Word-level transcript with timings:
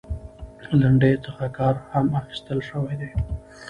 لنډيو 0.79 1.23
څخه 1.25 1.43
هم 1.49 1.55
کار 1.57 1.75
اخيستل 2.19 2.59
شوى 2.69 2.95
دى. 3.01 3.09